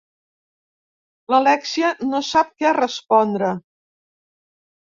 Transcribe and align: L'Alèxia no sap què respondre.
L'Alèxia 1.33 1.91
no 2.13 2.21
sap 2.31 2.51
què 2.63 2.75
respondre. 2.81 3.55